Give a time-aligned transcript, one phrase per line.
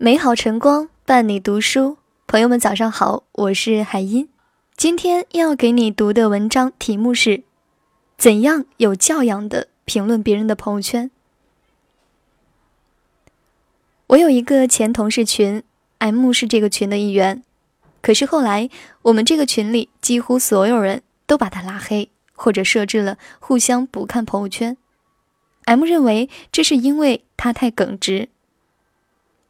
[0.00, 1.96] 美好晨光伴你读书，
[2.28, 4.28] 朋友们早上好，我是海音。
[4.76, 7.42] 今天要给你读的文章题目是：
[8.16, 11.10] 怎样有教养的评论别人的朋友圈。
[14.06, 15.64] 我有一个前同事群
[15.98, 17.42] ，M 是这个群的一员，
[18.00, 18.70] 可是后来
[19.02, 24.76] 我们这个群里几乎所有人都把他拉黑，或者设置了互相不看朋友圈。
[25.64, 28.28] M 认为这是因为他太耿直。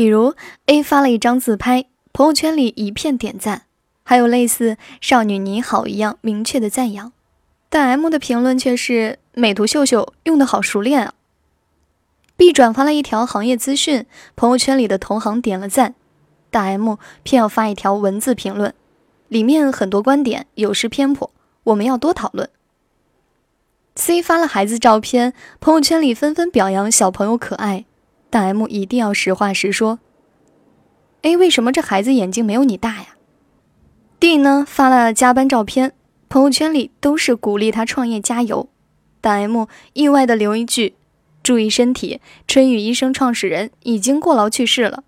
[0.00, 3.64] 比如 A 发了一张自拍，朋友圈里一片点赞，
[4.02, 7.12] 还有类似“少女你好”一样明确的赞扬，
[7.68, 11.12] 但 M 的评论却是“美图秀秀用的好熟练啊”。
[12.38, 15.94] B 转发了一条行业资讯，朋友圈里的同行点了赞，
[16.50, 18.72] 但 M 偏要发一条文字评论，
[19.28, 21.30] 里面很多观点有失偏颇，
[21.64, 22.48] 我们要多讨论。
[23.96, 27.84] C 发了孩子照片，朋友圈里纷纷表扬小朋友可爱。
[28.30, 29.98] 但 M 一定要实话实说。
[31.22, 33.16] 哎为什么这孩子眼睛没有你大呀
[34.18, 35.92] ？D 呢发了加班照片，
[36.30, 38.68] 朋友圈里都是鼓励他创业加油。
[39.20, 40.94] 但 M 意外的留一句
[41.42, 45.04] ：“注意身体，春雨医生创始人已经过劳去世了。”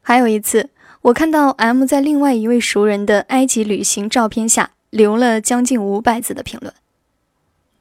[0.00, 0.70] 还有一次，
[1.02, 6.72] 我看到 M 在另外一位熟人的埃及旅行照片下留了将近五百字的评论。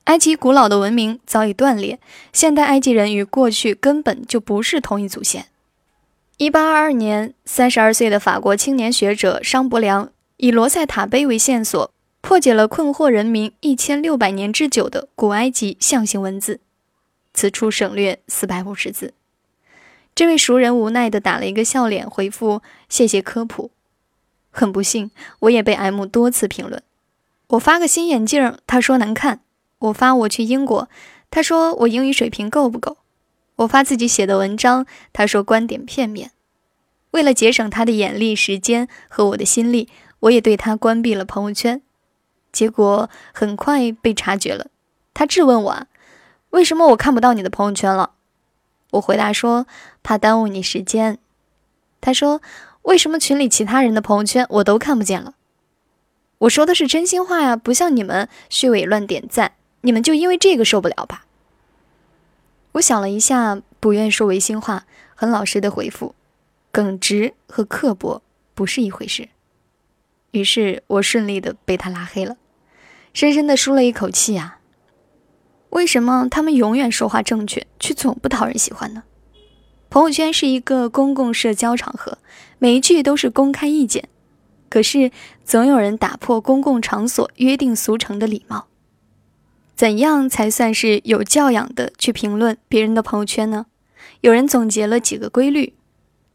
[0.09, 1.99] 埃及古老的文明早已断裂，
[2.33, 5.45] 现代埃及人与过去根本就不是同一祖先。
[6.37, 16.59] 一八二二年，三十二岁的法国青年学者商伯良以罗塞塔碑为线索，破解了困惑人民一千六百年之久的古埃及象形文字。
[17.35, 19.13] 此处省略四百五十字。
[20.15, 23.69] 这位熟人无奈地打了一个笑脸，回复：“谢谢科普。”
[24.49, 26.81] 很不幸，我也被 M 多次评论。
[27.49, 29.41] 我发个新眼镜，他说难看。
[29.79, 30.89] 我发我去英国，
[31.31, 32.97] 他说我英语水平够不够？
[33.57, 36.31] 我发自己写的文章，他说观点片面。
[37.11, 39.89] 为了节省他的眼力、时间和我的心力，
[40.21, 41.81] 我也对他关闭了朋友圈。
[42.51, 44.67] 结果很快被察觉了，
[45.13, 45.87] 他质问我
[46.51, 48.11] ：“为什么我看不到你的朋友圈了？”
[48.91, 49.65] 我回答说
[50.03, 51.19] ：“怕耽误你时间。”
[52.01, 52.41] 他说
[52.83, 55.35] ：“为什么群里其他人的朋友圈我都看不见了？”
[56.39, 59.53] 我说的是真心话呀，不像你们虚伪乱点赞。
[59.81, 61.25] 你们就因为这个受不了吧？
[62.73, 64.85] 我想了一下，不愿说违心话，
[65.15, 66.13] 很老实的回复：
[66.71, 68.21] 耿直和刻薄
[68.53, 69.29] 不是一回事。
[70.31, 72.37] 于是我顺利的被他拉黑了，
[73.13, 74.59] 深深的舒了一口气啊。
[75.71, 79.03] 为什么他们永远说话正确，却总不讨人喜欢呢？
[79.89, 82.19] 朋友圈是一个公共社交场合，
[82.59, 84.07] 每一句都是公开意见，
[84.69, 85.11] 可是
[85.43, 88.67] 总有人打破公共场所约定俗成的礼貌。
[89.79, 93.67] 怎样才算是有教养的去评论别人的朋友圈呢？
[94.19, 95.73] 有人总结了几个规律：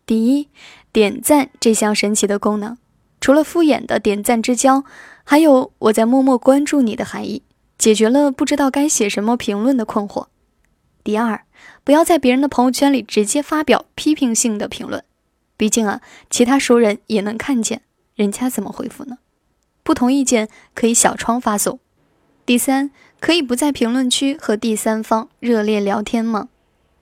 [0.06, 0.48] 第一，
[0.90, 2.78] 点赞这项神奇的功能，
[3.20, 4.84] 除了敷衍的点赞之交，
[5.24, 7.42] 还有我在默默关注你的含义，
[7.76, 10.28] 解决了不知道该写什么评论的困惑。
[11.02, 11.44] 第二，
[11.84, 15.04] 不要在别人的朋友圈里直接发表批评性的评论，
[15.58, 16.00] 毕竟啊，
[16.30, 17.82] 其他熟人也能看见，
[18.14, 19.18] 人家怎么回复呢？
[19.82, 21.78] 不同意见可以小窗发送。
[22.46, 22.90] 第三，
[23.24, 26.50] 可以不在评论区和第三方热烈聊天吗？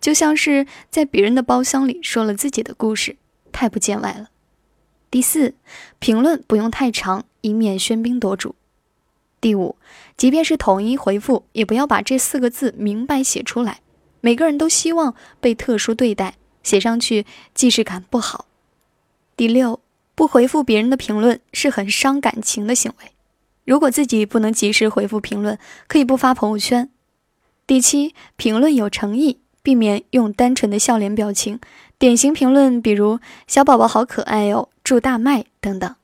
[0.00, 3.16] 就像是在别人的包厢里说了自己的故事，
[3.50, 4.28] 太不见外了。
[5.10, 5.54] 第四，
[5.98, 8.54] 评论不用太长，以免喧宾夺主。
[9.40, 9.74] 第五，
[10.16, 13.80] 即便是统一回复，也不要把这四个字明白写出来。
[14.20, 18.46] 每个人都希望被特殊对待，写上去既视感不好。
[19.36, 19.80] 第六，
[20.14, 23.10] 不回复别人的评论是很伤感情的行为。
[23.64, 26.90] 如果自己不能及时回复评论，可以不发朋友圈。
[27.66, 31.60] 第七，评论有诚意，避免用单纯的笑脸表情。
[31.98, 35.94] 典型评论，比如“小宝宝好可爱哦”“祝大麦”等等。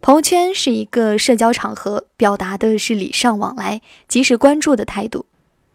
[0.00, 5.26] 朋友圈是一个社交场合，表达的是礼尚往来、及时关注的态度。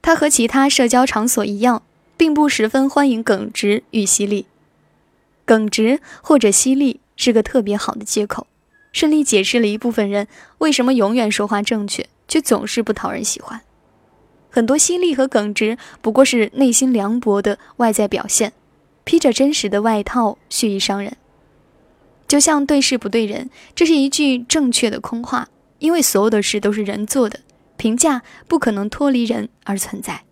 [0.02, 1.84] 它和其他社交场所一样，
[2.18, 4.48] 并不十分欢迎耿直与犀利。
[5.46, 8.48] 耿直或者犀利是个特别好的借口。
[8.92, 10.28] 顺利解释了一部分人
[10.60, 13.62] 为什么永远说话正确，却总是不讨人喜欢。
[14.50, 18.54] 很多犀利和耿直不过是内心凉薄的外在表现，
[19.04, 21.16] 披着真实的外套，蓄意伤人。
[22.28, 27.40] 就像对事不对人，这是一句正确的空话，因为所有的事都是人做的，
[27.78, 30.24] 评价不可能脱离人而存在。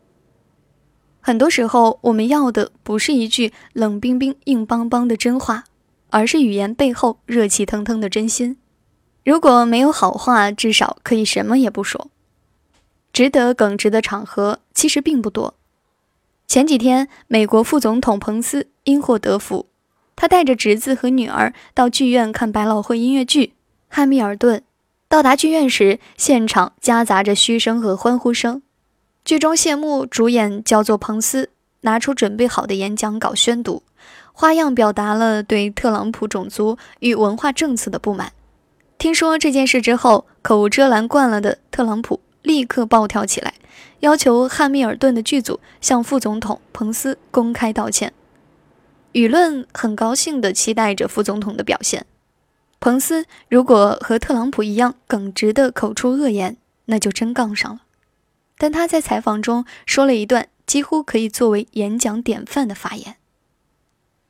[1.21, 5.65] 很多时候，我们要的不是一句冷冰冰、硬邦邦的真话。
[6.09, 8.57] 而是语言背后热气腾腾的真心。
[9.23, 12.09] 如果没有好话，至少可以什么也不说。
[13.11, 15.55] 值得耿直的场合其实并不多。
[16.47, 19.65] 前几天，美国副总统彭斯因祸得福，
[20.15, 23.47] 他带着侄子和女儿到剧院看百老汇音乐剧
[23.89, 24.59] 《汉密尔顿》。
[25.09, 28.61] 到达剧院时，现场夹杂着嘘声和欢呼声。
[29.25, 31.49] 剧中谢幕，主演叫做彭斯，
[31.81, 33.83] 拿出准备好的演讲稿宣读，
[34.39, 38.33] 花样表达了对特朗普种族与文化政策的不满。
[38.99, 43.55] 听说这件事之后，口无遮拦惯了的特朗普立刻暴跳起来，
[44.01, 48.13] 要求《汉密尔顿》的剧组向副总统彭斯公开道歉。
[49.13, 52.05] 舆论很高兴地期待着副总统的表现。
[52.79, 57.79] 彭斯如果和特朗普一样耿直地口出恶言，那就真杠上了。
[58.59, 63.15] 但他在采访中说了一段几乎可以作为演讲典范的发言：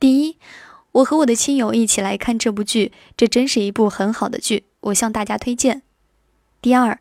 [0.00, 0.38] 第一，
[0.92, 5.82] 我和我的亲友一起来看这部剧，这真是一部很好的剧，我向大家推荐。
[6.62, 7.00] 第二，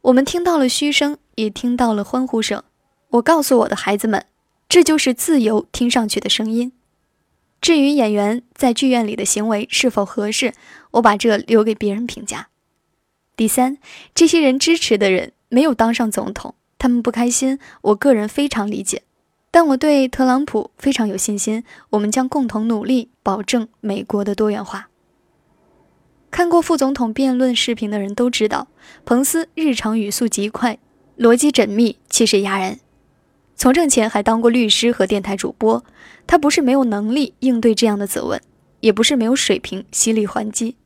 [0.00, 2.62] 我们听到了嘘声，也听到了欢呼声。
[3.10, 4.24] 我告诉我的孩子们，
[4.68, 6.72] 这就是自由听上去的声音。
[7.60, 10.54] 至于演员在剧院里的行为是否合适，
[10.92, 12.48] 我把这留给别人评价。
[13.36, 13.76] 第三，
[14.14, 19.02] 这些人支持的人没有当上总统，他们不开心，我个人非常理解。
[19.50, 24.88] 但我对特朗普非常有信心，我们将共同努力保证美国的多元化。
[26.30, 28.68] 看过副总统辩论视频的人都知道，
[29.04, 30.78] 彭斯日常语速极快，
[31.18, 32.78] 逻辑缜密，气势压人。
[33.56, 35.84] 从政前还当过律师和电台主播，
[36.28, 38.40] 他不是没有能力应对这样的责问，
[38.78, 40.76] 也不是没有水平犀利还击，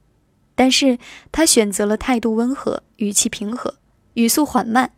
[0.55, 0.99] 但是
[1.31, 3.75] 他选择了态度温和、语气平和、
[4.15, 4.93] 语速缓慢。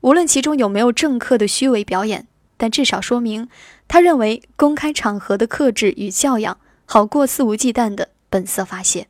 [0.00, 2.28] 无论其中有没有政客的虚伪表演，
[2.58, 3.48] 但至少说明
[3.86, 9.08] 他认为公开场合的克制与教养好过肆无忌惮的本色发泄。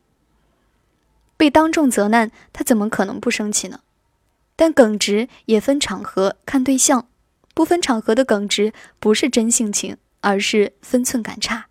[1.37, 3.81] 被当众责难，他怎么可能不生气呢？
[4.55, 7.09] 但耿直也分场合、看对象。
[7.55, 11.67] 不分场合的耿直不是真性情，而是分寸感差。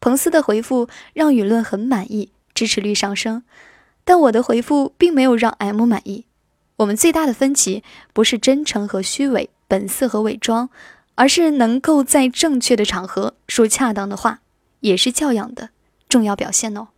[0.00, 3.42] 彭斯的回复让舆论很满意，支持率上升，
[4.04, 6.26] 但我的回复并没有让 M 满意。
[6.76, 10.68] 我们最大的分歧不是真诚和虚伪、本色和伪装，
[11.14, 14.40] 而是能够在正确的场合说恰当的话，
[14.80, 15.70] 也是教养的
[16.10, 16.88] 重要表现哦。